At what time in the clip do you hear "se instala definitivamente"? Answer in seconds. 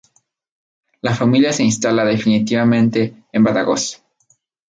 1.53-3.13